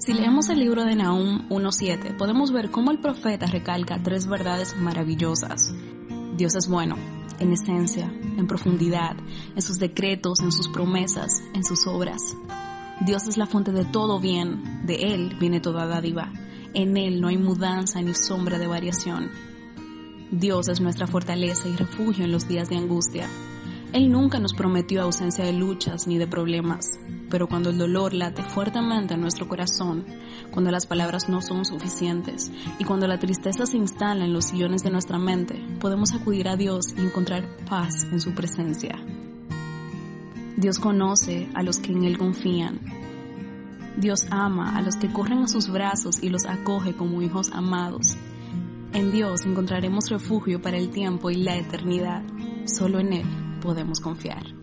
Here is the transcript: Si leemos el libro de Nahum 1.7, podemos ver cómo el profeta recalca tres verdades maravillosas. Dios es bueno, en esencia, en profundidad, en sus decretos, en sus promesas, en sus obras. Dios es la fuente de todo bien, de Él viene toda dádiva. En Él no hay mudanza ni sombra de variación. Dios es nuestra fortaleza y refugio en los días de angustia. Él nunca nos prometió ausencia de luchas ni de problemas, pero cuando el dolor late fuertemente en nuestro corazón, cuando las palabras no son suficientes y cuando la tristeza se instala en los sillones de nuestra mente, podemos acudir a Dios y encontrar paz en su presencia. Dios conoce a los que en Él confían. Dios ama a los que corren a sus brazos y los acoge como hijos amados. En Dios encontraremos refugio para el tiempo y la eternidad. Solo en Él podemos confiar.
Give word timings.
Si 0.00 0.14
leemos 0.14 0.48
el 0.48 0.60
libro 0.60 0.86
de 0.86 0.96
Nahum 0.96 1.46
1.7, 1.50 2.16
podemos 2.16 2.52
ver 2.52 2.70
cómo 2.70 2.90
el 2.90 3.00
profeta 3.00 3.44
recalca 3.44 4.02
tres 4.02 4.26
verdades 4.26 4.74
maravillosas. 4.74 5.74
Dios 6.38 6.54
es 6.54 6.68
bueno, 6.68 6.96
en 7.38 7.52
esencia, 7.52 8.06
en 8.06 8.46
profundidad, 8.46 9.14
en 9.54 9.60
sus 9.60 9.78
decretos, 9.78 10.40
en 10.40 10.52
sus 10.52 10.68
promesas, 10.68 11.42
en 11.52 11.64
sus 11.64 11.86
obras. 11.86 12.34
Dios 13.04 13.28
es 13.28 13.36
la 13.36 13.44
fuente 13.44 13.72
de 13.72 13.84
todo 13.84 14.18
bien, 14.20 14.86
de 14.86 15.12
Él 15.12 15.36
viene 15.38 15.60
toda 15.60 15.86
dádiva. 15.86 16.32
En 16.72 16.96
Él 16.96 17.20
no 17.20 17.28
hay 17.28 17.36
mudanza 17.36 18.00
ni 18.00 18.14
sombra 18.14 18.58
de 18.58 18.68
variación. 18.68 19.30
Dios 20.30 20.68
es 20.68 20.80
nuestra 20.80 21.08
fortaleza 21.08 21.68
y 21.68 21.76
refugio 21.76 22.24
en 22.24 22.32
los 22.32 22.48
días 22.48 22.70
de 22.70 22.78
angustia. 22.78 23.28
Él 23.92 24.12
nunca 24.12 24.38
nos 24.38 24.54
prometió 24.54 25.02
ausencia 25.02 25.44
de 25.44 25.52
luchas 25.52 26.06
ni 26.06 26.16
de 26.16 26.28
problemas, 26.28 27.00
pero 27.28 27.48
cuando 27.48 27.70
el 27.70 27.78
dolor 27.78 28.14
late 28.14 28.44
fuertemente 28.44 29.14
en 29.14 29.20
nuestro 29.20 29.48
corazón, 29.48 30.06
cuando 30.52 30.70
las 30.70 30.86
palabras 30.86 31.28
no 31.28 31.42
son 31.42 31.64
suficientes 31.64 32.52
y 32.78 32.84
cuando 32.84 33.08
la 33.08 33.18
tristeza 33.18 33.66
se 33.66 33.78
instala 33.78 34.24
en 34.24 34.32
los 34.32 34.44
sillones 34.44 34.84
de 34.84 34.92
nuestra 34.92 35.18
mente, 35.18 35.60
podemos 35.80 36.12
acudir 36.12 36.46
a 36.46 36.54
Dios 36.54 36.94
y 36.96 37.00
encontrar 37.00 37.44
paz 37.68 38.04
en 38.12 38.20
su 38.20 38.32
presencia. 38.32 38.94
Dios 40.56 40.78
conoce 40.78 41.48
a 41.54 41.64
los 41.64 41.80
que 41.80 41.90
en 41.90 42.04
Él 42.04 42.16
confían. 42.16 42.78
Dios 43.96 44.28
ama 44.30 44.76
a 44.76 44.82
los 44.82 44.94
que 44.96 45.12
corren 45.12 45.40
a 45.40 45.48
sus 45.48 45.68
brazos 45.68 46.22
y 46.22 46.28
los 46.28 46.46
acoge 46.46 46.94
como 46.94 47.22
hijos 47.22 47.50
amados. 47.52 48.16
En 48.92 49.10
Dios 49.10 49.44
encontraremos 49.46 50.10
refugio 50.10 50.62
para 50.62 50.76
el 50.76 50.90
tiempo 50.90 51.28
y 51.30 51.36
la 51.36 51.56
eternidad. 51.56 52.22
Solo 52.66 53.00
en 53.00 53.12
Él 53.14 53.39
podemos 53.60 54.00
confiar. 54.00 54.59